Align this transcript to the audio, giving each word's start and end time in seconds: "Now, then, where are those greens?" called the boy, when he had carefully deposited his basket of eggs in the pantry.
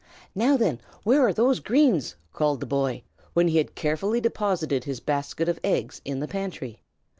"Now, 0.33 0.57
then, 0.57 0.81
where 1.03 1.21
are 1.27 1.31
those 1.31 1.59
greens?" 1.59 2.15
called 2.33 2.59
the 2.59 2.65
boy, 2.65 3.03
when 3.33 3.47
he 3.49 3.59
had 3.59 3.75
carefully 3.75 4.19
deposited 4.19 4.83
his 4.85 4.99
basket 4.99 5.47
of 5.47 5.59
eggs 5.63 6.01
in 6.03 6.19
the 6.21 6.27
pantry. 6.27 6.81